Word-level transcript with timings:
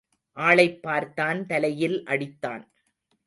ஆளைப் 0.37 0.81
பார்த்தான் 0.81 1.45
தலையில் 1.45 2.03
அடித்தான். 2.05 2.63